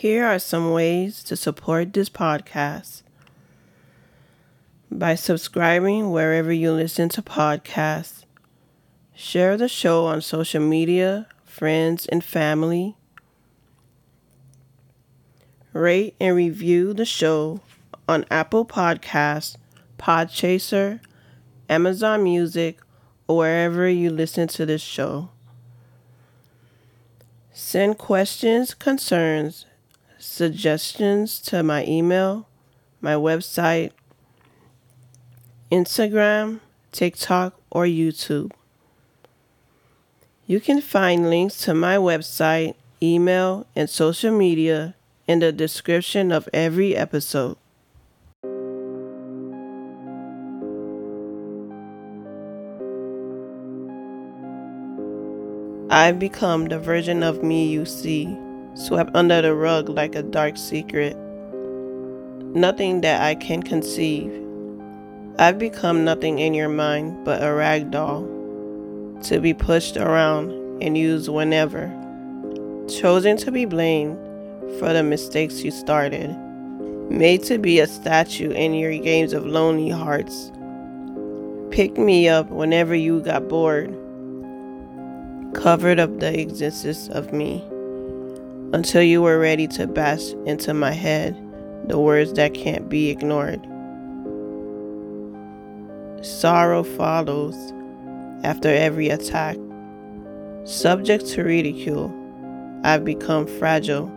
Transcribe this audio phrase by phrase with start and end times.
[0.00, 3.02] Here are some ways to support this podcast
[4.90, 8.24] by subscribing wherever you listen to podcasts.
[9.14, 12.96] Share the show on social media, friends, and family.
[15.74, 17.60] Rate and review the show
[18.08, 19.58] on Apple Podcasts,
[19.98, 21.00] Podchaser,
[21.68, 22.80] Amazon Music,
[23.28, 25.28] or wherever you listen to this show.
[27.52, 29.66] Send questions, concerns,
[30.20, 32.46] suggestions to my email,
[33.00, 33.92] my website,
[35.72, 36.60] Instagram,
[36.92, 38.52] TikTok, or YouTube.
[40.46, 44.94] You can find links to my website, email, and social media
[45.26, 47.56] in the description of every episode.
[55.92, 58.36] I've become the version of me you see,
[58.74, 61.16] swept under the rug like a dark secret.
[62.54, 64.32] Nothing that I can conceive.
[65.38, 68.22] I've become nothing in your mind but a rag doll,
[69.24, 70.50] to be pushed around
[70.82, 71.88] and used whenever.
[72.88, 74.18] Chosen to be blamed
[74.78, 76.36] for the mistakes you started.
[77.10, 80.50] Made to be a statue in your games of lonely hearts.
[81.70, 83.96] Pick me up whenever you got bored
[85.54, 87.62] covered up the existence of me
[88.72, 91.36] until you were ready to bash into my head
[91.88, 93.60] the words that can't be ignored.
[96.24, 97.56] Sorrow follows
[98.44, 99.56] after every attack.
[100.64, 102.14] Subject to ridicule,
[102.84, 104.10] I've become fragile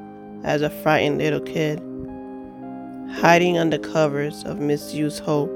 [0.44, 1.80] as a frightened little kid,
[3.16, 5.52] hiding under covers of misused hope.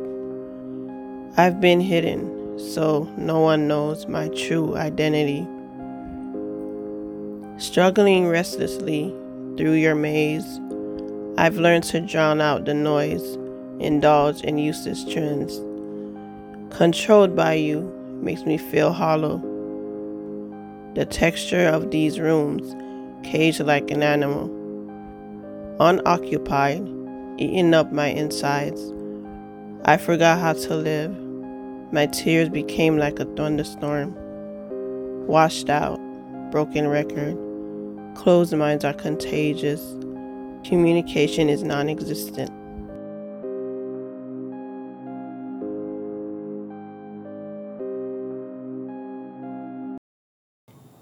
[1.37, 5.47] I've been hidden so no one knows my true identity.
[7.59, 9.09] Struggling restlessly
[9.57, 10.59] through your maze,
[11.39, 13.35] I've learned to drown out the noise,
[13.79, 15.59] indulge in useless trends.
[16.69, 17.81] Controlled by you
[18.21, 19.41] makes me feel hollow.
[20.93, 22.75] The texture of these rooms,
[23.23, 24.53] caged like an animal.
[25.79, 26.87] Unoccupied,
[27.39, 28.93] eating up my insides.
[29.83, 31.17] I forgot how to live.
[31.91, 34.13] My tears became like a thunderstorm.
[35.25, 35.99] Washed out,
[36.51, 37.46] broken record.
[38.17, 39.79] Closed minds are contagious.
[40.67, 42.49] Communication is non existent.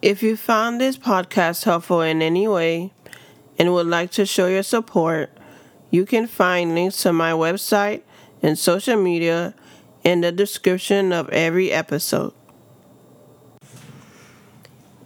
[0.01, 2.91] If you found this podcast helpful in any way
[3.57, 5.31] and would like to show your support,
[5.89, 8.01] you can find links to my website
[8.43, 9.55] and social media
[10.03, 12.33] in the description of every episode.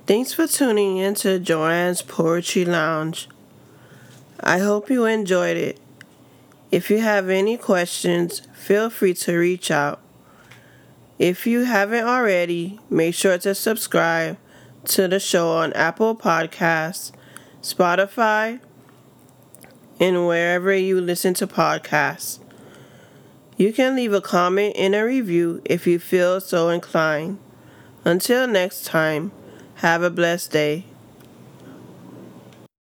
[0.09, 3.29] Thanks for tuning in to Joanne's Poetry Lounge.
[4.39, 5.79] I hope you enjoyed it.
[6.71, 9.99] If you have any questions, feel free to reach out.
[11.19, 14.37] If you haven't already, make sure to subscribe
[14.85, 17.11] to the show on Apple Podcasts,
[17.61, 18.61] Spotify,
[19.99, 22.39] and wherever you listen to podcasts.
[23.57, 27.37] You can leave a comment and a review if you feel so inclined.
[28.03, 29.33] Until next time,
[29.79, 30.83] have a blessed day.